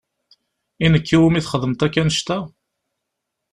I 0.85 0.87
nekk 0.93 1.09
i 1.15 1.17
wumi 1.19 1.41
txedmeḍ 1.43 1.81
akk 1.85 1.95
annect-a? 2.01 2.37